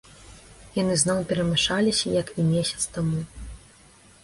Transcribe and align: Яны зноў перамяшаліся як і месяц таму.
Яны 0.77 0.95
зноў 1.01 1.19
перамяшаліся 1.33 2.15
як 2.15 2.27
і 2.39 2.49
месяц 2.51 2.81
таму. 2.99 3.21